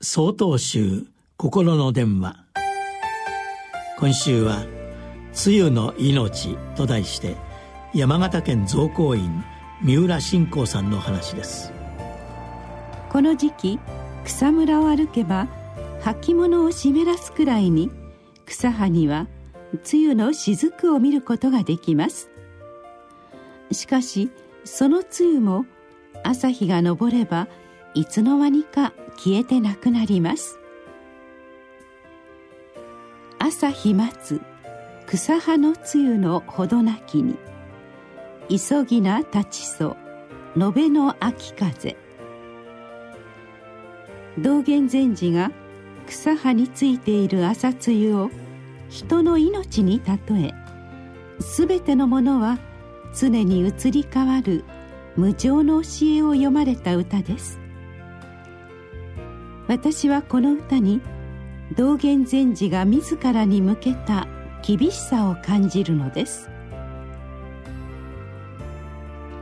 [0.00, 2.36] 総統集心の電話。
[3.98, 4.64] 今週は
[5.44, 7.34] 「梅雨の命」と題して
[7.92, 9.42] 山形県造工院
[9.82, 11.72] 三浦信仰さんの話です。
[13.08, 13.80] この時期
[14.24, 15.48] 草むらを歩けば
[16.04, 17.90] 履物を湿らすくらいに
[18.46, 19.26] 草葉には
[19.72, 22.30] 梅雨の雫を見ることができます。
[23.72, 24.30] しかし
[24.64, 25.66] その梅雨も
[26.22, 27.48] 朝日が昇れば
[27.94, 30.60] いつの間にか消えてなくなります。
[33.40, 34.40] 朝日待つ
[35.06, 37.36] 草葉の梅雨のほどなきに
[38.48, 39.96] 急ぎな立ちそ
[40.56, 41.96] 延べの秋風。
[44.38, 45.50] 道元禅師が
[46.06, 48.30] 草葉についている朝露を
[48.88, 50.54] 人の命に例え
[51.40, 52.58] 全てのものは
[53.18, 54.64] 常に移り変わる
[55.16, 57.67] 無常の教えを読まれた歌です。
[59.68, 61.02] 私はこの歌に
[61.76, 64.26] 道元禅師が自らに向けた
[64.62, 66.48] 厳しさを感じるのです。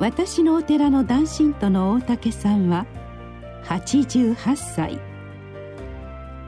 [0.00, 2.86] 私のお寺の男神との大竹さんは
[3.64, 4.98] 88歳。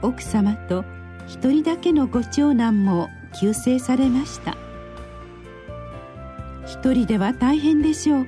[0.01, 0.83] 奥様と
[1.25, 3.07] 一人だけのご長男も
[3.39, 4.57] 急逝されました。
[6.65, 8.27] 一人では大変でしょう。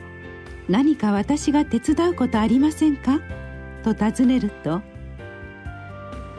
[0.70, 3.20] 何か私が手伝うことありませんか？
[3.84, 4.82] と尋ねると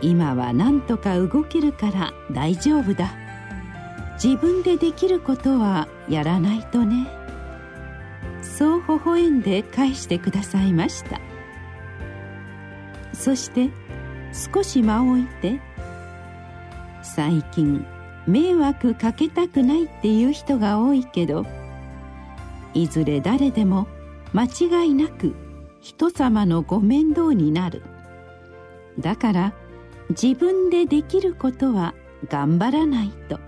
[0.02, 3.14] 今は何とか動けるから大丈夫だ。
[4.22, 7.06] 自分でできることはやらないとね。
[8.42, 11.20] そう微笑んで返してくださいました。
[13.14, 13.70] そして
[14.32, 15.60] 少し間を置いて
[17.02, 17.86] 最近
[18.26, 21.44] 迷惑かけたくないっていう人が多いけど
[22.74, 23.86] いずれ誰でも
[24.32, 25.34] 間違いなく
[25.80, 27.82] 人様のご面倒になる。
[28.98, 29.52] だから
[30.20, 31.94] 自分でできることは
[32.28, 33.38] 頑張らないと。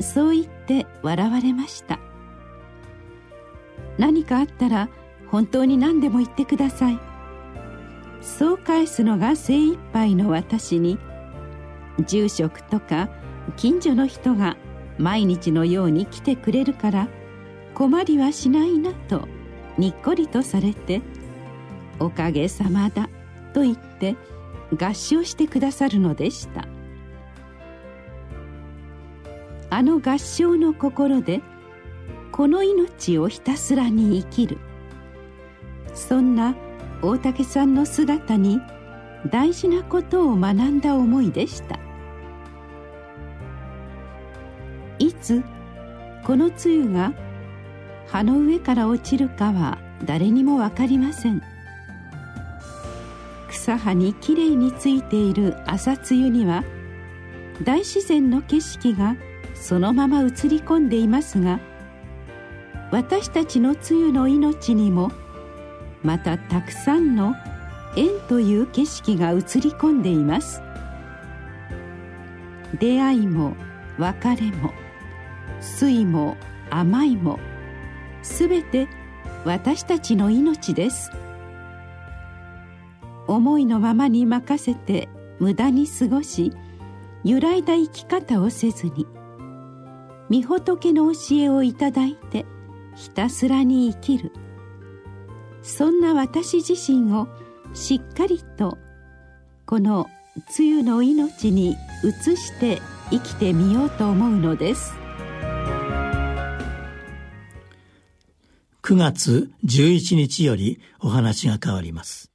[0.00, 1.98] そう言って笑われました。
[3.98, 4.88] 何かあったら
[5.30, 6.98] 本当に何でも言ってください。
[8.20, 10.98] そう返すのが精一杯の私に
[12.06, 13.08] 住職とか
[13.56, 14.56] 近所の人が
[14.98, 17.08] 毎日のように来てくれるから
[17.74, 19.28] 困りはしないなと
[19.76, 21.00] にっこりとされて
[22.00, 23.08] 「おかげさまだ」
[23.54, 24.16] と言って
[24.76, 26.66] 合唱してくださるのでした。
[29.70, 31.42] あの合唱の心で
[32.32, 34.58] この命をひたすらに生きる。
[35.94, 36.54] そんな
[37.02, 38.60] 大竹さんの姿に
[39.30, 41.78] 大事なことを学んだ思いでした。
[44.98, 45.42] いつ
[46.24, 47.12] この梅雨が
[48.06, 51.42] 葉の上から落ちるかは誰にも分かりません。
[53.48, 56.64] 草葉にきれいについている朝露には
[57.62, 59.16] 大自然の景色が
[59.54, 61.60] そのまま映り込んでいますが
[62.90, 65.10] 私たちの梅雨の命にも
[66.02, 67.34] またたくさんの
[67.96, 69.40] 縁という景色が映り
[69.72, 70.62] 込んでいます。
[72.78, 73.56] 出会いも
[73.98, 74.72] 別れも
[75.60, 76.36] 酸いも
[76.70, 77.40] 甘いも
[78.22, 78.86] すべて
[79.44, 81.10] 私たちの命です。
[83.28, 85.08] 思いのままに任せて
[85.38, 86.52] 無駄に過ごし
[87.24, 89.06] 揺らいだ生き方をせずに
[90.30, 92.46] 御仏の教えをいただいて
[92.96, 94.32] ひたすらに生きる。
[95.62, 97.28] そんな私自身を
[97.74, 98.78] しっかりと
[99.66, 100.08] この
[100.58, 104.94] 梅雨の命に移して生きてみようと思うのです。
[108.82, 112.30] 9月11日よりお話が変わります。